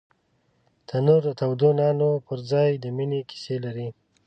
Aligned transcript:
تنور 0.87 1.21
د 1.27 1.29
تودو 1.39 1.69
نانو 1.79 2.09
پر 2.25 2.39
ځای 2.51 2.69
د 2.83 2.85
مینې 2.97 3.21
کیسې 3.29 3.55
لري 3.65 3.87